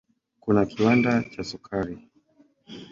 Kuna 0.43 0.61
kiwanda 0.69 1.11
cha 1.31 1.43
sukari. 1.49 1.97